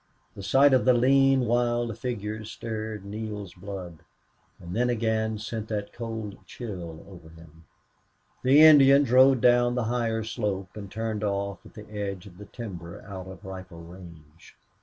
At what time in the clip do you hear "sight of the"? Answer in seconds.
0.41-0.95